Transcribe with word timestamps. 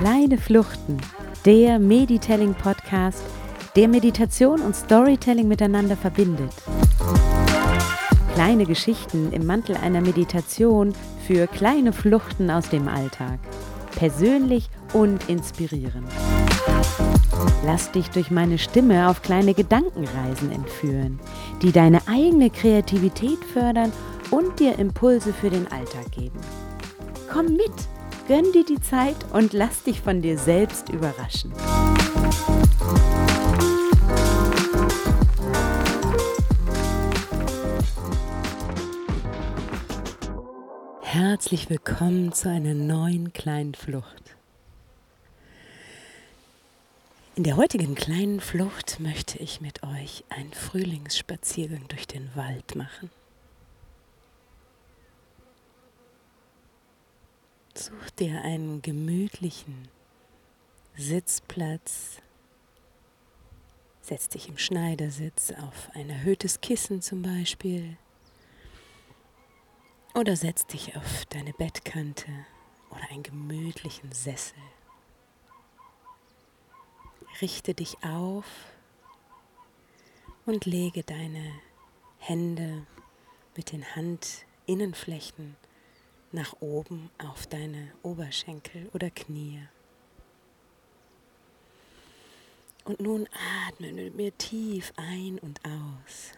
Kleine 0.00 0.38
Fluchten, 0.38 0.98
der 1.44 1.78
Meditelling 1.78 2.54
Podcast, 2.54 3.22
der 3.74 3.88
Meditation 3.88 4.60
und 4.60 4.74
Storytelling 4.74 5.48
miteinander 5.48 5.96
verbindet. 5.96 6.52
Kleine 8.34 8.66
Geschichten 8.66 9.32
im 9.32 9.46
Mantel 9.46 9.76
einer 9.76 10.00
Meditation 10.00 10.94
für 11.26 11.46
kleine 11.46 11.92
Fluchten 11.92 12.50
aus 12.50 12.68
dem 12.68 12.88
Alltag. 12.88 13.38
Persönlich 13.96 14.68
und 14.92 15.28
inspirierend. 15.28 16.06
Lass 17.64 17.90
dich 17.90 18.10
durch 18.10 18.30
meine 18.30 18.58
Stimme 18.58 19.08
auf 19.08 19.22
kleine 19.22 19.54
Gedankenreisen 19.54 20.52
entführen, 20.52 21.18
die 21.62 21.72
deine 21.72 22.06
eigene 22.06 22.50
Kreativität 22.50 23.44
fördern 23.52 23.92
und 24.30 24.58
dir 24.60 24.78
Impulse 24.78 25.32
für 25.32 25.50
den 25.50 25.70
Alltag 25.72 26.10
geben. 26.12 26.38
Komm 27.32 27.46
mit, 27.46 27.72
gönn 28.28 28.52
dir 28.52 28.64
die 28.64 28.80
Zeit 28.80 29.16
und 29.32 29.52
lass 29.52 29.82
dich 29.82 30.00
von 30.00 30.22
dir 30.22 30.38
selbst 30.38 30.88
überraschen. 30.88 31.52
Herzlich 41.00 41.70
willkommen 41.70 42.32
zu 42.32 42.50
einer 42.50 42.74
neuen 42.74 43.32
kleinen 43.32 43.74
Flucht. 43.74 44.35
In 47.36 47.44
der 47.44 47.58
heutigen 47.58 47.94
kleinen 47.94 48.40
Flucht 48.40 48.98
möchte 48.98 49.38
ich 49.38 49.60
mit 49.60 49.82
euch 49.82 50.24
einen 50.30 50.54
Frühlingsspaziergang 50.54 51.86
durch 51.86 52.06
den 52.06 52.34
Wald 52.34 52.76
machen. 52.76 53.10
Such 57.74 58.08
dir 58.18 58.40
einen 58.40 58.80
gemütlichen 58.80 59.88
Sitzplatz. 60.96 62.22
Setz 64.00 64.30
dich 64.30 64.48
im 64.48 64.56
Schneidersitz 64.56 65.52
auf 65.60 65.90
ein 65.92 66.08
erhöhtes 66.08 66.62
Kissen 66.62 67.02
zum 67.02 67.20
Beispiel. 67.20 67.98
Oder 70.14 70.36
setz 70.36 70.66
dich 70.66 70.96
auf 70.96 71.26
deine 71.26 71.52
Bettkante 71.52 72.30
oder 72.88 73.10
einen 73.10 73.24
gemütlichen 73.24 74.10
Sessel. 74.10 74.56
Richte 77.40 77.74
dich 77.74 77.98
auf 78.02 78.46
und 80.46 80.64
lege 80.64 81.02
deine 81.02 81.52
Hände 82.18 82.86
mit 83.56 83.72
den 83.72 83.82
Handinnenflechten 83.82 85.56
nach 86.32 86.54
oben 86.60 87.10
auf 87.18 87.46
deine 87.46 87.92
Oberschenkel 88.02 88.88
oder 88.94 89.10
Knie. 89.10 89.60
Und 92.84 93.00
nun 93.00 93.28
atme 93.68 93.92
mit 93.92 94.14
mir 94.14 94.36
tief 94.38 94.92
ein 94.96 95.38
und 95.40 95.60
aus. 95.64 96.32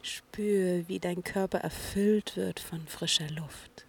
Spür, 0.00 0.88
wie 0.88 0.98
dein 0.98 1.24
Körper 1.24 1.58
erfüllt 1.58 2.36
wird 2.36 2.60
von 2.60 2.86
frischer 2.86 3.28
Luft. 3.30 3.84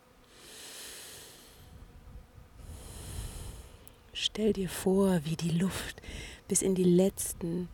Stell 4.13 4.51
dir 4.51 4.67
vor, 4.67 5.21
wie 5.23 5.37
die 5.37 5.51
Luft 5.51 6.01
bis 6.47 6.61
in 6.61 6.75
die 6.75 6.83
letzten 6.83 7.69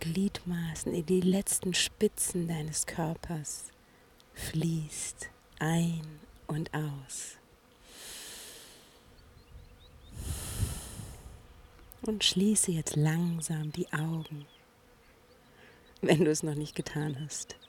Gliedmaßen, 0.00 0.92
in 0.92 1.06
die 1.06 1.20
letzten 1.20 1.74
Spitzen 1.74 2.48
deines 2.48 2.86
Körpers 2.86 3.70
fließt 4.34 5.30
ein 5.60 6.00
und 6.48 6.74
aus. 6.74 7.36
Und 12.02 12.24
schließe 12.24 12.72
jetzt 12.72 12.96
langsam 12.96 13.70
die 13.70 13.92
Augen, 13.92 14.46
wenn 16.00 16.24
du 16.24 16.30
es 16.30 16.42
noch 16.42 16.54
nicht 16.56 16.74
getan 16.74 17.16
hast. 17.22 17.59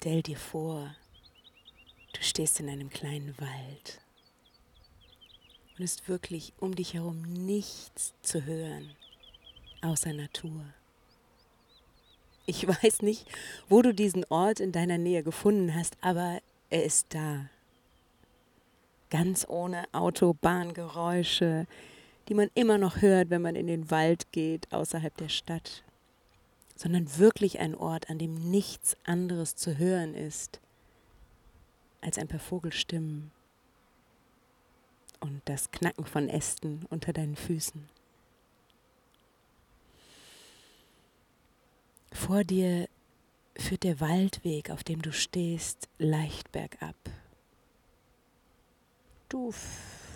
Stell 0.00 0.22
dir 0.22 0.38
vor, 0.38 0.94
Du 2.14 2.22
stehst 2.22 2.58
in 2.58 2.70
einem 2.70 2.88
kleinen 2.88 3.34
Wald 3.38 4.00
und 5.76 5.84
ist 5.84 6.08
wirklich 6.08 6.54
um 6.58 6.74
dich 6.74 6.94
herum 6.94 7.22
nichts 7.22 8.14
zu 8.22 8.46
hören 8.46 8.90
außer 9.82 10.14
Natur. 10.14 10.64
Ich 12.46 12.66
weiß 12.82 13.02
nicht, 13.02 13.26
wo 13.68 13.82
du 13.82 13.92
diesen 13.92 14.24
Ort 14.30 14.60
in 14.60 14.72
deiner 14.72 14.96
Nähe 14.96 15.22
gefunden 15.22 15.74
hast, 15.74 15.98
aber 16.00 16.40
er 16.70 16.84
ist 16.84 17.08
da. 17.10 17.50
Ganz 19.10 19.46
ohne 19.48 19.84
Autobahngeräusche, 19.92 21.66
die 22.28 22.34
man 22.34 22.50
immer 22.54 22.78
noch 22.78 23.02
hört, 23.02 23.28
wenn 23.28 23.42
man 23.42 23.54
in 23.54 23.66
den 23.66 23.90
Wald 23.90 24.32
geht, 24.32 24.72
außerhalb 24.72 25.14
der 25.18 25.28
Stadt, 25.28 25.84
sondern 26.80 27.18
wirklich 27.18 27.58
ein 27.58 27.74
Ort, 27.74 28.08
an 28.08 28.16
dem 28.16 28.32
nichts 28.50 28.96
anderes 29.04 29.54
zu 29.54 29.76
hören 29.76 30.14
ist 30.14 30.60
als 32.00 32.16
ein 32.16 32.26
paar 32.26 32.40
Vogelstimmen 32.40 33.30
und 35.20 35.42
das 35.44 35.70
Knacken 35.72 36.06
von 36.06 36.30
Ästen 36.30 36.86
unter 36.88 37.12
deinen 37.12 37.36
Füßen. 37.36 37.86
Vor 42.12 42.44
dir 42.44 42.88
führt 43.56 43.82
der 43.82 44.00
Waldweg, 44.00 44.70
auf 44.70 44.82
dem 44.82 45.02
du 45.02 45.12
stehst, 45.12 45.86
leicht 45.98 46.50
bergab. 46.50 46.96
Du 49.28 49.52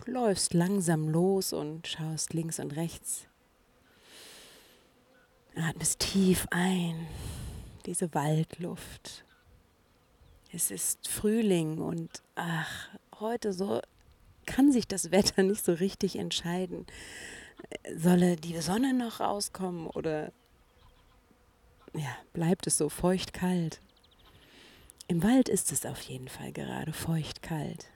läufst 0.06 0.54
langsam 0.54 1.10
los 1.10 1.52
und 1.52 1.86
schaust 1.86 2.32
links 2.32 2.58
und 2.58 2.74
rechts. 2.74 3.26
Atmest 5.56 6.00
tief 6.00 6.46
ein, 6.50 7.06
diese 7.86 8.12
Waldluft 8.14 9.24
es 10.54 10.70
ist 10.70 11.08
Frühling 11.08 11.78
und 11.78 12.22
ach, 12.36 12.88
heute 13.18 13.52
so 13.52 13.80
kann 14.46 14.70
sich 14.70 14.86
das 14.86 15.10
Wetter 15.10 15.42
nicht 15.42 15.64
so 15.64 15.72
richtig 15.72 16.16
entscheiden. 16.16 16.86
Solle 17.96 18.36
die 18.36 18.60
Sonne 18.60 18.94
noch 18.94 19.20
rauskommen 19.20 19.88
oder 19.88 20.32
ja, 21.92 22.16
bleibt 22.32 22.66
es 22.66 22.78
so 22.78 22.88
feucht 22.88 23.32
kalt? 23.32 23.80
Im 25.08 25.22
Wald 25.22 25.48
ist 25.48 25.72
es 25.72 25.84
auf 25.86 26.00
jeden 26.02 26.28
Fall 26.28 26.52
gerade 26.52 26.92
feucht 26.92 27.42
kalt. 27.42 27.88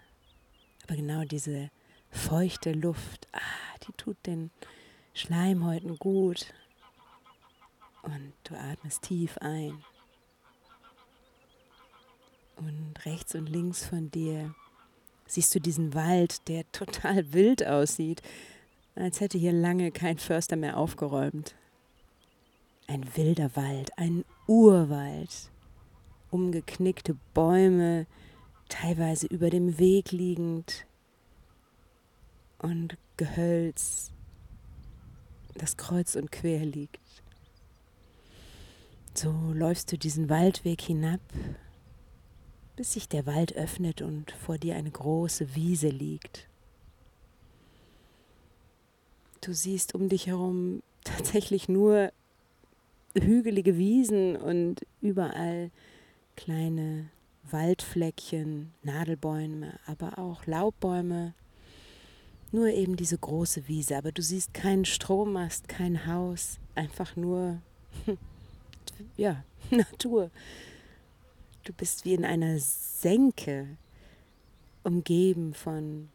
Aber 0.85 0.97
genau 0.97 1.23
diese 1.25 1.71
feuchte 2.11 2.73
Luft, 2.73 3.29
ah, 3.33 3.79
die 3.87 3.93
tut 3.93 4.17
den 4.27 4.51
Schleimhäuten 5.15 5.97
gut. 5.99 6.53
Und 8.09 8.33
du 8.45 8.55
atmest 8.55 9.03
tief 9.03 9.37
ein. 9.39 9.85
Und 12.57 12.95
rechts 13.05 13.35
und 13.35 13.47
links 13.47 13.85
von 13.85 14.11
dir 14.11 14.55
siehst 15.27 15.55
du 15.55 15.61
diesen 15.61 15.93
Wald, 15.93 16.49
der 16.49 16.65
total 16.73 17.35
wild 17.35 17.67
aussieht, 17.67 18.23
als 18.95 19.21
hätte 19.21 19.37
hier 19.37 19.53
lange 19.53 19.93
kein 19.93 20.17
Förster 20.17 20.57
mehr 20.57 20.79
aufgeräumt. 20.79 21.55
Ein 22.87 23.05
wilder 23.15 23.55
Wald, 23.55 23.91
ein 23.99 24.25
Urwald, 24.47 25.51
umgeknickte 26.31 27.15
Bäume, 27.35 28.07
teilweise 28.71 29.27
über 29.27 29.51
dem 29.51 29.79
Weg 29.79 30.13
liegend 30.13 30.87
und 32.59 32.97
Gehölz, 33.19 34.13
das 35.55 35.77
kreuz 35.77 36.17
und 36.17 36.33
quer 36.33 36.65
liegt. 36.65 37.19
So 39.19 39.33
läufst 39.53 39.91
du 39.91 39.99
diesen 39.99 40.29
Waldweg 40.29 40.81
hinab 40.81 41.21
bis 42.79 42.93
sich 42.93 43.09
der 43.09 43.27
Wald 43.27 43.57
öffnet 43.57 44.03
und 44.03 44.31
vor 44.31 44.57
dir 44.57 44.77
eine 44.77 44.93
große 44.93 45.57
Wiese 45.57 45.89
liegt. 45.89 46.47
Du 49.41 49.53
siehst 49.53 49.97
um 49.97 50.09
dich 50.09 50.29
herum 50.29 50.85
tatsächlich 51.05 51.69
nur 51.69 52.13
hügelige 53.21 53.77
Wiesen 53.77 54.37
und 54.37 54.87
überall 55.01 55.73
kleine 56.37 57.11
Waldfleckchen, 57.51 58.73
Nadelbäume, 58.85 59.81
aber 59.87 60.21
auch 60.21 60.47
Laubbäume. 60.47 61.35
Nur 62.53 62.69
eben 62.69 62.95
diese 62.95 63.19
große 63.19 63.67
Wiese, 63.67 63.97
aber 63.97 64.13
du 64.13 64.23
siehst 64.23 64.55
keinen 64.55 64.85
Strommast, 64.85 65.67
kein 65.67 66.07
Haus, 66.07 66.61
einfach 66.77 67.17
nur, 67.17 67.61
ja, 69.17 69.45
Natur. 69.71 70.31
Du 71.65 71.73
bist 71.73 72.05
wie 72.05 72.15
in 72.15 72.25
einer 72.25 72.59
Senke 72.59 73.77
umgeben 74.85 75.55
von 75.55 76.09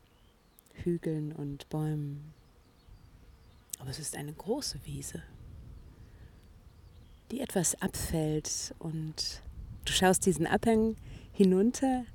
Hügeln 0.73 1.31
und 1.31 1.69
Bäumen. 1.69 2.33
Aber 3.79 3.89
es 3.89 3.99
ist 3.99 4.15
eine 4.15 4.33
große 4.33 4.79
Wiese, 4.85 5.21
die 7.31 7.41
etwas 7.41 7.75
abfällt 7.81 8.73
und 8.79 9.41
du 9.85 9.91
schaust 9.91 10.25
diesen 10.25 10.47
Abhang 10.47 10.95
hinunter, 11.33 12.05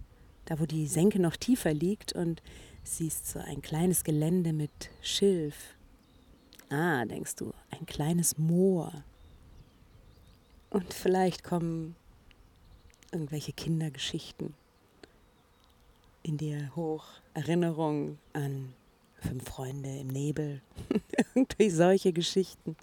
da 0.47 0.59
wo 0.59 0.67
die 0.67 0.87
Senke 0.87 1.21
noch 1.21 1.37
tiefer 1.37 1.75
liegt 1.75 2.13
und 2.15 2.43
siehst 2.83 3.29
so 3.29 3.39
ein 3.39 3.61
kleines 3.63 4.03
Gelände 4.03 4.53
mit 4.53 4.91
Schilf. 5.03 5.77
Ah, 6.71 7.05
denkst 7.05 7.37
du, 7.37 7.53
ein 7.71 7.87
kleines 7.87 8.39
Moor. 8.39 9.05
Und 10.71 10.93
vielleicht 10.93 11.45
kommen 11.45 11.97
irgendwelche 13.11 13.53
Kindergeschichten 13.53 14.55
in 16.23 16.37
dir 16.37 16.73
hoch, 16.77 17.05
Erinnerungen 17.35 18.19
an 18.35 18.75
fünf 19.21 19.45
Freunde 19.45 19.89
im 19.99 20.09
Nebel, 20.09 20.61
irgendwie 21.35 21.71
solche 21.71 22.13
Geschichten. 22.13 22.77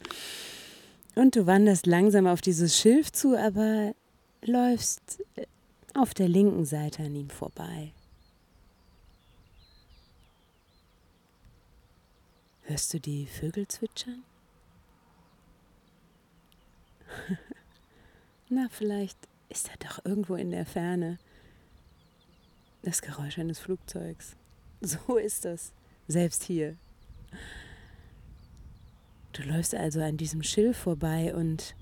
Und 1.13 1.35
du 1.35 1.45
wanderst 1.45 1.85
langsam 1.85 2.27
auf 2.27 2.41
dieses 2.41 2.77
Schilf 2.77 3.11
zu, 3.11 3.37
aber 3.37 3.93
läufst 4.41 5.23
auf 5.93 6.13
der 6.13 6.27
linken 6.27 6.65
Seite 6.65 7.03
an 7.03 7.15
ihm 7.15 7.29
vorbei. 7.29 7.93
Hörst 12.63 12.93
du 12.93 12.99
die 12.99 13.27
Vögel 13.27 13.67
zwitschern? 13.67 14.23
Na, 18.47 18.67
vielleicht 18.69 19.17
ist 19.49 19.69
er 19.69 19.77
doch 19.77 20.05
irgendwo 20.05 20.35
in 20.35 20.51
der 20.51 20.65
Ferne. 20.65 21.17
Das 22.83 23.01
Geräusch 23.01 23.39
eines 23.39 23.59
Flugzeugs. 23.59 24.35
So 24.81 25.17
ist 25.17 25.45
das, 25.45 25.73
selbst 26.07 26.43
hier. 26.43 26.75
Du 29.31 29.41
läufst 29.43 29.73
also 29.73 30.01
an 30.01 30.17
diesem 30.17 30.43
Schilf 30.43 30.77
vorbei 30.77 31.33
und 31.33 31.75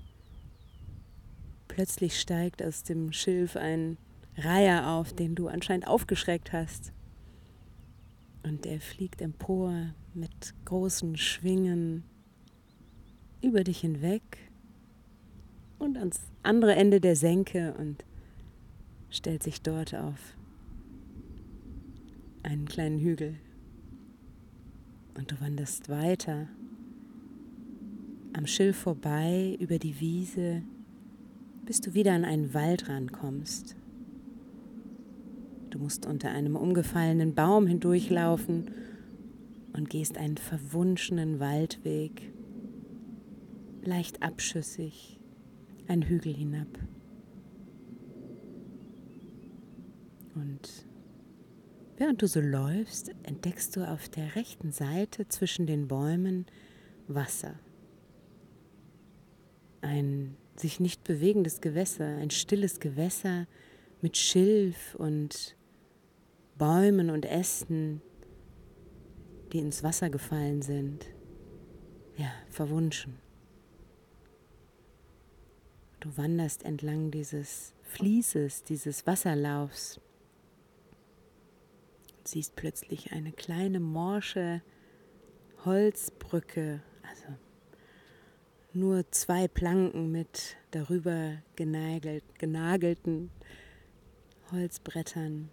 plötzlich 1.68 2.18
steigt 2.18 2.62
aus 2.62 2.84
dem 2.84 3.12
Schilf 3.12 3.56
ein 3.56 3.98
Reiher 4.38 4.88
auf, 4.90 5.12
den 5.12 5.34
du 5.34 5.48
anscheinend 5.48 5.86
aufgeschreckt 5.86 6.52
hast. 6.52 6.92
Und 8.42 8.64
er 8.64 8.80
fliegt 8.80 9.20
empor 9.20 9.92
mit 10.14 10.54
großen 10.64 11.16
Schwingen 11.18 12.04
über 13.42 13.64
dich 13.64 13.80
hinweg 13.80 14.43
und 15.78 15.96
ans 15.96 16.20
andere 16.42 16.74
Ende 16.74 17.00
der 17.00 17.16
Senke 17.16 17.74
und 17.78 18.04
stellt 19.10 19.42
sich 19.42 19.62
dort 19.62 19.94
auf 19.94 20.36
einen 22.42 22.66
kleinen 22.66 22.98
Hügel. 22.98 23.36
Und 25.16 25.30
du 25.30 25.40
wanderst 25.40 25.88
weiter 25.88 26.48
am 28.32 28.46
Schilf 28.46 28.76
vorbei 28.76 29.56
über 29.60 29.78
die 29.78 30.00
Wiese, 30.00 30.62
bis 31.64 31.80
du 31.80 31.94
wieder 31.94 32.12
an 32.12 32.24
einen 32.24 32.52
Wald 32.52 32.88
rankommst. 32.88 33.76
Du 35.70 35.78
musst 35.78 36.06
unter 36.06 36.30
einem 36.30 36.56
umgefallenen 36.56 37.34
Baum 37.34 37.66
hindurchlaufen 37.66 38.70
und 39.72 39.88
gehst 39.88 40.18
einen 40.18 40.36
verwunschenen 40.36 41.40
Waldweg, 41.40 42.32
leicht 43.82 44.22
abschüssig, 44.22 45.20
einen 45.86 46.02
Hügel 46.02 46.34
hinab. 46.34 46.68
Und 50.34 50.86
während 51.96 52.22
du 52.22 52.26
so 52.26 52.40
läufst, 52.40 53.14
entdeckst 53.22 53.76
du 53.76 53.88
auf 53.88 54.08
der 54.08 54.34
rechten 54.34 54.72
Seite 54.72 55.28
zwischen 55.28 55.66
den 55.66 55.88
Bäumen 55.88 56.46
Wasser. 57.06 57.58
Ein 59.80 60.36
sich 60.56 60.80
nicht 60.80 61.04
bewegendes 61.04 61.60
Gewässer, 61.60 62.06
ein 62.06 62.30
stilles 62.30 62.80
Gewässer 62.80 63.46
mit 64.00 64.16
Schilf 64.16 64.94
und 64.94 65.56
Bäumen 66.56 67.10
und 67.10 67.24
Ästen, 67.24 68.00
die 69.52 69.58
ins 69.58 69.82
Wasser 69.82 70.10
gefallen 70.10 70.62
sind. 70.62 71.06
Ja, 72.16 72.30
verwunschen. 72.48 73.23
Du 76.04 76.14
wanderst 76.18 76.64
entlang 76.64 77.10
dieses 77.10 77.72
Fließes, 77.84 78.64
dieses 78.64 79.06
Wasserlaufs. 79.06 79.98
Und 82.18 82.28
siehst 82.28 82.56
plötzlich 82.56 83.12
eine 83.12 83.32
kleine 83.32 83.80
morsche 83.80 84.60
Holzbrücke, 85.64 86.82
also 87.08 87.38
nur 88.74 89.10
zwei 89.12 89.48
Planken 89.48 90.12
mit 90.12 90.58
darüber 90.72 91.38
genagelt, 91.56 92.22
genagelten 92.38 93.30
Holzbrettern. 94.52 95.48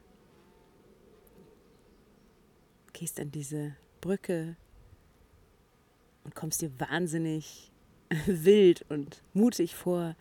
Gehst 2.91 3.21
an 3.21 3.31
diese 3.31 3.77
Brücke 4.01 4.57
und 6.25 6.35
kommst 6.35 6.61
dir 6.61 6.77
wahnsinnig 6.77 7.71
wild 8.25 8.85
und 8.89 9.23
mutig 9.33 9.75
vor, 9.75 10.17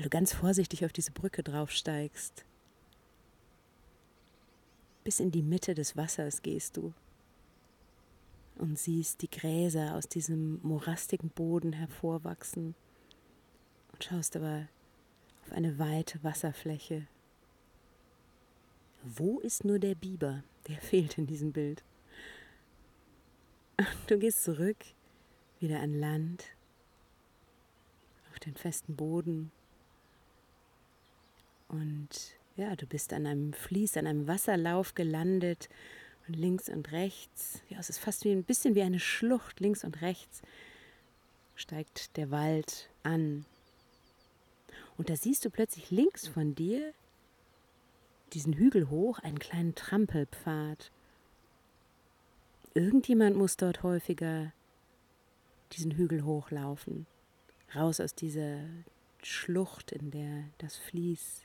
weil 0.00 0.04
du 0.04 0.08
ganz 0.08 0.32
vorsichtig 0.32 0.86
auf 0.86 0.94
diese 0.94 1.10
Brücke 1.10 1.42
draufsteigst. 1.42 2.46
Bis 5.04 5.20
in 5.20 5.30
die 5.30 5.42
Mitte 5.42 5.74
des 5.74 5.94
Wassers 5.94 6.40
gehst 6.40 6.78
du 6.78 6.94
und 8.56 8.78
siehst 8.78 9.20
die 9.20 9.28
Gräser 9.28 9.96
aus 9.96 10.08
diesem 10.08 10.58
morastigen 10.62 11.28
Boden 11.28 11.74
hervorwachsen 11.74 12.74
und 13.92 14.02
schaust 14.02 14.36
aber 14.36 14.68
auf 15.44 15.52
eine 15.52 15.78
weite 15.78 16.24
Wasserfläche. 16.24 17.06
Wo 19.02 19.38
ist 19.40 19.66
nur 19.66 19.78
der 19.78 19.96
Biber? 19.96 20.42
Der 20.66 20.76
fehlt 20.80 21.18
in 21.18 21.26
diesem 21.26 21.52
Bild. 21.52 21.84
Du 24.06 24.18
gehst 24.18 24.44
zurück, 24.44 24.78
wieder 25.58 25.80
an 25.80 25.92
Land, 25.92 26.46
auf 28.30 28.38
den 28.38 28.54
festen 28.54 28.96
Boden 28.96 29.52
und 31.70 32.08
ja, 32.56 32.76
du 32.76 32.86
bist 32.86 33.12
an 33.12 33.26
einem 33.26 33.52
Fließ, 33.52 33.96
an 33.96 34.06
einem 34.06 34.26
Wasserlauf 34.26 34.94
gelandet 34.94 35.68
und 36.26 36.34
links 36.34 36.68
und 36.68 36.92
rechts, 36.92 37.62
ja, 37.68 37.78
es 37.78 37.90
ist 37.90 37.98
fast 37.98 38.24
wie 38.24 38.32
ein 38.32 38.44
bisschen 38.44 38.74
wie 38.74 38.82
eine 38.82 39.00
Schlucht, 39.00 39.60
links 39.60 39.84
und 39.84 40.02
rechts 40.02 40.42
steigt 41.54 42.16
der 42.16 42.30
Wald 42.30 42.88
an. 43.02 43.44
Und 44.96 45.10
da 45.10 45.16
siehst 45.16 45.44
du 45.44 45.50
plötzlich 45.50 45.90
links 45.90 46.26
von 46.26 46.54
dir 46.54 46.92
diesen 48.32 48.54
Hügel 48.54 48.90
hoch 48.90 49.18
einen 49.18 49.38
kleinen 49.38 49.74
Trampelpfad. 49.74 50.90
Irgendjemand 52.74 53.36
muss 53.36 53.56
dort 53.56 53.82
häufiger 53.82 54.52
diesen 55.72 55.92
Hügel 55.92 56.24
hochlaufen, 56.24 57.06
raus 57.74 58.00
aus 58.00 58.14
dieser 58.14 58.60
Schlucht, 59.22 59.92
in 59.92 60.10
der 60.10 60.44
das 60.58 60.76
Fließ 60.76 61.42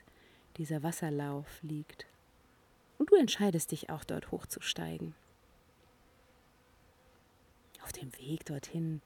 dieser 0.56 0.82
Wasserlauf 0.82 1.46
liegt. 1.62 2.06
Und 2.98 3.10
du 3.10 3.16
entscheidest 3.16 3.72
dich 3.72 3.90
auch 3.90 4.04
dort 4.04 4.30
hochzusteigen. 4.30 5.14
Auf 7.82 7.92
dem 7.92 8.12
Weg 8.18 8.44
dorthin 8.46 9.00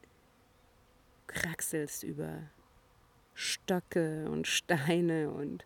kraxelst 1.26 2.02
über 2.02 2.42
Stöcke 3.34 4.28
und 4.30 4.46
Steine 4.46 5.30
und 5.30 5.64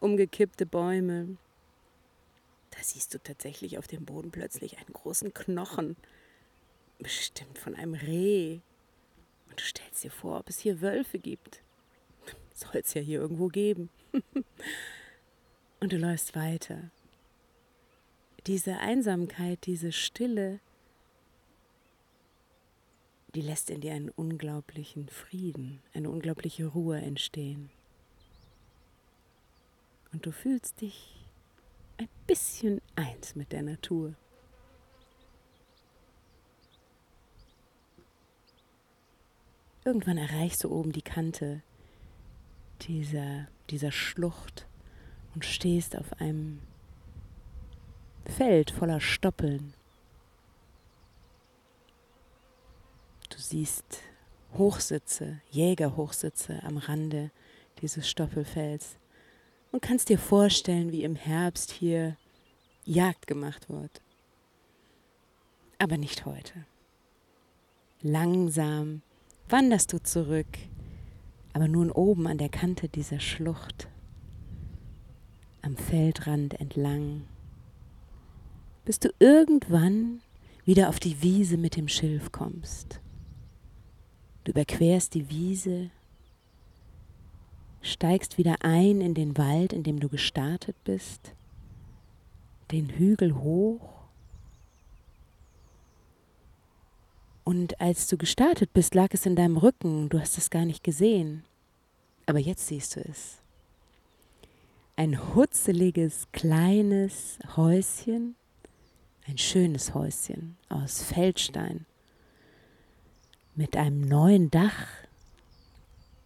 umgekippte 0.00 0.66
Bäume. 0.66 1.36
Da 2.70 2.78
siehst 2.82 3.14
du 3.14 3.18
tatsächlich 3.22 3.78
auf 3.78 3.86
dem 3.86 4.04
Boden 4.04 4.30
plötzlich 4.30 4.78
einen 4.78 4.92
großen 4.92 5.32
Knochen, 5.32 5.96
bestimmt 6.98 7.58
von 7.58 7.74
einem 7.74 7.94
Reh. 7.94 8.60
Und 9.48 9.60
du 9.60 9.64
stellst 9.64 10.02
dir 10.02 10.10
vor, 10.10 10.40
ob 10.40 10.48
es 10.48 10.58
hier 10.58 10.80
Wölfe 10.80 11.18
gibt. 11.18 11.62
Soll 12.54 12.76
es 12.76 12.94
ja 12.94 13.00
hier 13.00 13.20
irgendwo 13.20 13.48
geben. 13.48 13.90
Und 15.84 15.92
du 15.92 15.98
läufst 15.98 16.34
weiter. 16.34 16.90
Diese 18.46 18.78
Einsamkeit, 18.78 19.66
diese 19.66 19.92
Stille, 19.92 20.60
die 23.34 23.42
lässt 23.42 23.68
in 23.68 23.82
dir 23.82 23.92
einen 23.92 24.08
unglaublichen 24.08 25.10
Frieden, 25.10 25.82
eine 25.92 26.08
unglaubliche 26.08 26.64
Ruhe 26.68 27.02
entstehen. 27.02 27.68
Und 30.10 30.24
du 30.24 30.32
fühlst 30.32 30.80
dich 30.80 31.26
ein 31.98 32.08
bisschen 32.26 32.80
eins 32.96 33.34
mit 33.34 33.52
der 33.52 33.60
Natur. 33.60 34.14
Irgendwann 39.84 40.16
erreichst 40.16 40.64
du 40.64 40.70
oben 40.70 40.92
die 40.92 41.02
Kante 41.02 41.62
dieser, 42.80 43.48
dieser 43.68 43.92
Schlucht 43.92 44.66
und 45.34 45.44
stehst 45.44 45.96
auf 45.96 46.20
einem 46.20 46.60
Feld 48.24 48.70
voller 48.70 49.00
Stoppeln. 49.00 49.74
Du 53.30 53.38
siehst 53.38 54.00
Hochsitze, 54.56 55.40
Jägerhochsitze 55.50 56.62
am 56.62 56.76
Rande 56.76 57.30
dieses 57.82 58.08
Stoppelfelds 58.08 58.96
und 59.72 59.82
kannst 59.82 60.08
dir 60.08 60.18
vorstellen, 60.18 60.92
wie 60.92 61.02
im 61.02 61.16
Herbst 61.16 61.72
hier 61.72 62.16
Jagd 62.84 63.26
gemacht 63.26 63.68
wird. 63.68 64.02
Aber 65.78 65.96
nicht 65.96 66.24
heute. 66.24 66.64
Langsam 68.00 69.02
wanderst 69.48 69.92
du 69.92 70.02
zurück, 70.02 70.46
aber 71.52 71.66
nun 71.66 71.90
oben 71.90 72.26
an 72.26 72.38
der 72.38 72.48
Kante 72.48 72.88
dieser 72.88 73.20
Schlucht, 73.20 73.88
am 75.64 75.76
Feldrand 75.76 76.60
entlang, 76.60 77.22
bis 78.84 79.00
du 79.00 79.12
irgendwann 79.18 80.20
wieder 80.64 80.88
auf 80.88 81.00
die 81.00 81.22
Wiese 81.22 81.56
mit 81.56 81.76
dem 81.76 81.88
Schilf 81.88 82.32
kommst. 82.32 83.00
Du 84.44 84.50
überquerst 84.50 85.14
die 85.14 85.30
Wiese, 85.30 85.90
steigst 87.80 88.36
wieder 88.36 88.56
ein 88.60 89.00
in 89.00 89.14
den 89.14 89.38
Wald, 89.38 89.72
in 89.72 89.82
dem 89.82 90.00
du 90.00 90.08
gestartet 90.08 90.76
bist, 90.84 91.34
den 92.70 92.90
Hügel 92.90 93.34
hoch. 93.34 93.94
Und 97.42 97.80
als 97.80 98.06
du 98.06 98.16
gestartet 98.16 98.72
bist, 98.72 98.94
lag 98.94 99.08
es 99.12 99.26
in 99.26 99.36
deinem 99.36 99.56
Rücken, 99.56 100.08
du 100.08 100.18
hast 100.18 100.38
es 100.38 100.50
gar 100.50 100.64
nicht 100.64 100.82
gesehen. 100.82 101.44
Aber 102.26 102.38
jetzt 102.38 102.66
siehst 102.66 102.96
du 102.96 103.00
es. 103.00 103.43
Ein 104.96 105.34
hutzeliges, 105.34 106.28
kleines 106.30 107.40
Häuschen, 107.56 108.36
ein 109.26 109.38
schönes 109.38 109.92
Häuschen 109.92 110.56
aus 110.68 111.02
Feldstein 111.02 111.84
mit 113.56 113.76
einem 113.76 114.02
neuen 114.02 114.52
Dach, 114.52 114.86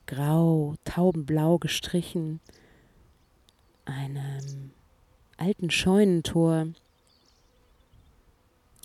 grau, 0.06 0.75
taubenblau 0.84 1.56
gestrichen, 1.58 2.40
einem 3.87 4.72
alten 5.38 5.70
Scheunentor 5.70 6.68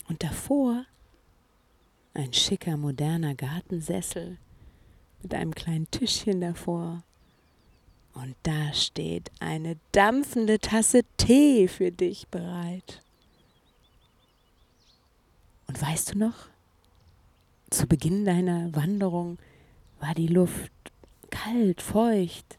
und 0.08 0.22
davor 0.22 0.86
ein 2.14 2.32
schicker, 2.32 2.78
moderner 2.78 3.34
Gartensessel 3.34 4.38
mit 5.22 5.34
einem 5.34 5.54
kleinen 5.54 5.90
Tischchen 5.90 6.40
davor. 6.40 7.02
Und 8.14 8.36
da 8.44 8.72
steht 8.72 9.30
eine 9.40 9.76
dampfende 9.92 10.60
Tasse 10.60 11.02
Tee 11.16 11.68
für 11.68 11.90
dich 11.90 12.28
bereit. 12.28 13.02
Und 15.66 15.82
weißt 15.82 16.14
du 16.14 16.18
noch, 16.18 16.48
zu 17.70 17.86
Beginn 17.86 18.24
deiner 18.24 18.74
Wanderung 18.74 19.38
war 19.98 20.14
die 20.14 20.28
Luft 20.28 20.70
kalt, 21.30 21.82
feucht. 21.82 22.58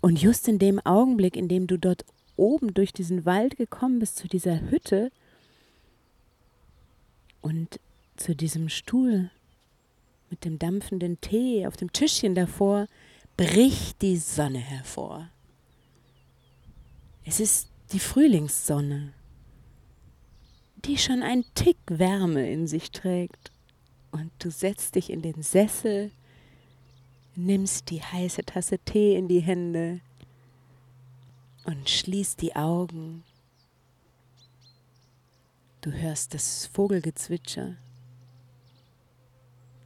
Und 0.00 0.22
just 0.22 0.46
in 0.46 0.60
dem 0.60 0.78
Augenblick, 0.86 1.36
in 1.36 1.48
dem 1.48 1.66
du 1.66 1.78
dort 1.78 2.04
oben 2.36 2.74
durch 2.74 2.92
diesen 2.92 3.24
Wald 3.24 3.56
gekommen 3.56 3.98
bist, 3.98 4.16
zu 4.16 4.28
dieser 4.28 4.60
Hütte 4.70 5.10
und 7.40 7.80
zu 8.16 8.36
diesem 8.36 8.68
Stuhl 8.68 9.30
mit 10.30 10.44
dem 10.44 10.58
dampfenden 10.58 11.20
Tee 11.20 11.66
auf 11.66 11.76
dem 11.76 11.92
Tischchen 11.92 12.34
davor, 12.34 12.86
bricht 13.36 14.02
die 14.02 14.16
Sonne 14.16 14.58
hervor. 14.58 15.28
Es 17.24 17.40
ist 17.40 17.68
die 17.92 17.98
Frühlingssonne, 17.98 19.12
die 20.84 20.98
schon 20.98 21.22
einen 21.22 21.44
Tick 21.54 21.78
Wärme 21.86 22.50
in 22.50 22.66
sich 22.66 22.90
trägt. 22.90 23.50
Und 24.12 24.30
du 24.38 24.50
setzt 24.50 24.94
dich 24.94 25.10
in 25.10 25.22
den 25.22 25.42
Sessel, 25.42 26.12
nimmst 27.34 27.90
die 27.90 28.02
heiße 28.02 28.44
Tasse 28.44 28.78
Tee 28.78 29.16
in 29.16 29.26
die 29.26 29.40
Hände 29.40 30.00
und 31.64 31.90
schließt 31.90 32.40
die 32.40 32.54
Augen. 32.54 33.24
Du 35.80 35.90
hörst 35.90 36.34
das 36.34 36.66
Vogelgezwitscher. 36.66 37.76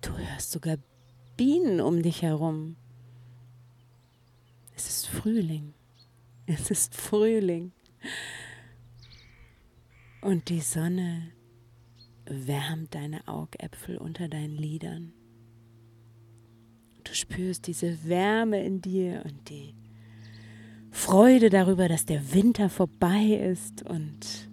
Du 0.02 0.16
hörst 0.16 0.50
sogar 0.50 0.76
Bienen 1.36 1.80
um 1.80 2.02
dich 2.02 2.22
herum. 2.22 2.76
Es 4.78 4.88
ist 4.88 5.08
Frühling. 5.08 5.74
Es 6.46 6.70
ist 6.70 6.94
Frühling. 6.94 7.72
Und 10.20 10.50
die 10.50 10.60
Sonne 10.60 11.32
wärmt 12.26 12.94
deine 12.94 13.26
Augäpfel 13.26 13.98
unter 13.98 14.28
deinen 14.28 14.56
Lidern. 14.56 15.12
Du 17.02 17.12
spürst 17.12 17.66
diese 17.66 18.04
Wärme 18.04 18.64
in 18.64 18.80
dir 18.80 19.24
und 19.24 19.50
die 19.50 19.74
Freude 20.92 21.50
darüber, 21.50 21.88
dass 21.88 22.06
der 22.06 22.32
Winter 22.32 22.70
vorbei 22.70 23.32
ist 23.50 23.82
und 23.82 24.48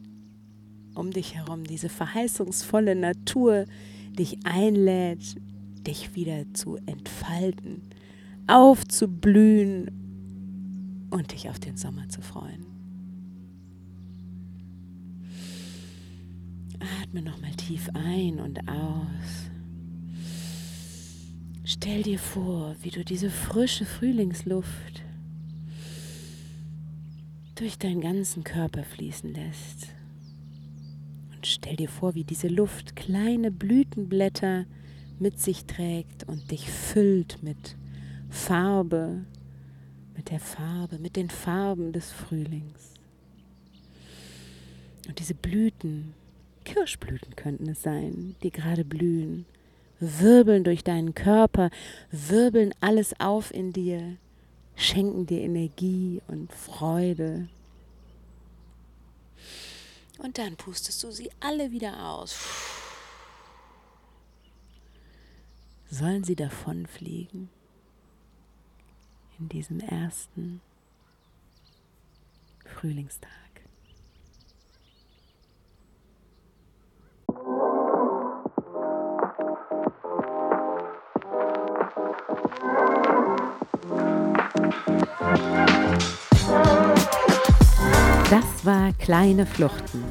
um 0.95 1.11
dich 1.11 1.35
herum 1.35 1.65
diese 1.65 1.87
verheißungsvolle 1.87 2.95
Natur 2.95 3.65
dich 4.09 4.43
einlädt, 4.43 5.35
dich 5.85 6.15
wieder 6.15 6.51
zu 6.55 6.77
entfalten, 6.87 7.83
aufzublühen 8.47 10.01
und 11.15 11.31
dich 11.31 11.49
auf 11.49 11.59
den 11.59 11.77
Sommer 11.77 12.09
zu 12.09 12.21
freuen. 12.21 12.65
Atme 17.01 17.21
nochmal 17.21 17.53
tief 17.53 17.89
ein 17.93 18.39
und 18.41 18.59
aus. 18.67 19.49
Stell 21.63 22.03
dir 22.03 22.19
vor, 22.19 22.75
wie 22.81 22.89
du 22.89 23.05
diese 23.05 23.29
frische 23.29 23.85
Frühlingsluft 23.85 25.03
durch 27.55 27.77
deinen 27.77 28.01
ganzen 28.01 28.43
Körper 28.43 28.83
fließen 28.83 29.33
lässt. 29.33 29.87
Und 31.33 31.47
stell 31.47 31.77
dir 31.77 31.89
vor, 31.89 32.13
wie 32.15 32.25
diese 32.25 32.49
Luft 32.49 32.97
kleine 32.97 33.51
Blütenblätter 33.51 34.65
mit 35.17 35.39
sich 35.39 35.63
trägt 35.63 36.25
und 36.25 36.51
dich 36.51 36.69
füllt 36.69 37.41
mit 37.41 37.77
Farbe, 38.29 39.25
mit 40.15 40.29
der 40.29 40.39
Farbe, 40.39 40.97
mit 40.97 41.15
den 41.15 41.29
Farben 41.29 41.91
des 41.91 42.11
Frühlings. 42.11 42.93
Und 45.07 45.19
diese 45.19 45.35
Blüten 45.35 46.13
Kirschblüten 46.65 47.35
könnten 47.35 47.69
es 47.69 47.81
sein, 47.83 48.35
die 48.43 48.51
gerade 48.51 48.83
blühen, 48.83 49.45
wirbeln 49.99 50.65
durch 50.65 50.83
deinen 50.83 51.15
Körper, 51.15 51.69
wirbeln 52.11 52.73
alles 52.81 53.17
auf 53.19 53.53
in 53.53 53.71
dir, 53.71 54.17
schenken 54.75 55.25
dir 55.25 55.41
Energie 55.41 56.21
und 56.27 56.51
Freude. 56.51 57.47
Und 60.17 60.37
dann 60.37 60.57
pustest 60.57 61.03
du 61.03 61.11
sie 61.11 61.29
alle 61.39 61.71
wieder 61.71 62.09
aus. 62.09 62.35
Sollen 65.89 66.23
sie 66.23 66.35
davonfliegen 66.35 67.49
in 69.39 69.49
diesem 69.49 69.79
ersten 69.79 70.61
Frühlingstag? 72.65 73.29
Das 88.29 88.65
war 88.65 88.91
Kleine 88.93 89.45
Fluchten, 89.45 90.03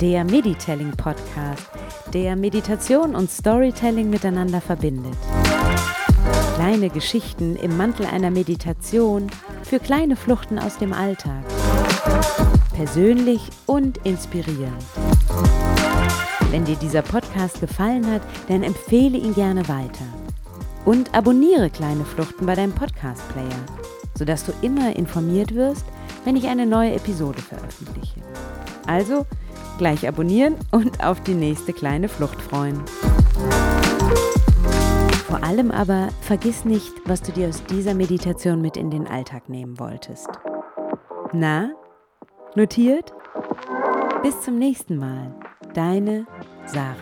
der 0.00 0.24
Meditelling 0.24 0.90
Podcast, 0.92 1.70
der 2.12 2.34
Meditation 2.36 3.14
und 3.14 3.30
Storytelling 3.30 4.10
miteinander 4.10 4.60
verbindet. 4.60 5.16
Kleine 6.60 6.90
Geschichten 6.90 7.56
im 7.56 7.78
Mantel 7.78 8.04
einer 8.04 8.30
Meditation 8.30 9.28
für 9.62 9.78
kleine 9.78 10.14
Fluchten 10.14 10.58
aus 10.58 10.76
dem 10.76 10.92
Alltag. 10.92 11.42
Persönlich 12.74 13.40
und 13.64 13.96
inspirierend. 14.04 14.84
Wenn 16.50 16.66
dir 16.66 16.76
dieser 16.76 17.00
Podcast 17.00 17.62
gefallen 17.62 18.06
hat, 18.12 18.20
dann 18.48 18.62
empfehle 18.62 19.16
ihn 19.16 19.34
gerne 19.34 19.66
weiter. 19.70 20.04
Und 20.84 21.14
abonniere 21.14 21.70
Kleine 21.70 22.04
Fluchten 22.04 22.44
bei 22.44 22.54
deinem 22.54 22.74
Podcast-Player, 22.74 23.64
sodass 24.14 24.44
du 24.44 24.52
immer 24.60 24.94
informiert 24.94 25.54
wirst, 25.54 25.86
wenn 26.26 26.36
ich 26.36 26.46
eine 26.46 26.66
neue 26.66 26.92
Episode 26.92 27.40
veröffentliche. 27.40 28.20
Also 28.86 29.24
gleich 29.78 30.06
abonnieren 30.06 30.56
und 30.72 31.02
auf 31.02 31.22
die 31.22 31.32
nächste 31.32 31.72
kleine 31.72 32.10
Flucht 32.10 32.38
freuen. 32.42 32.82
Vor 35.30 35.44
allem 35.44 35.70
aber 35.70 36.08
vergiss 36.22 36.64
nicht, 36.64 36.92
was 37.04 37.22
du 37.22 37.30
dir 37.30 37.48
aus 37.48 37.62
dieser 37.64 37.94
Meditation 37.94 38.60
mit 38.60 38.76
in 38.76 38.90
den 38.90 39.06
Alltag 39.06 39.48
nehmen 39.48 39.78
wolltest. 39.78 40.28
Na, 41.32 41.70
notiert? 42.56 43.14
Bis 44.24 44.40
zum 44.40 44.58
nächsten 44.58 44.96
Mal. 44.96 45.32
Deine 45.72 46.26
Sarah. 46.66 46.96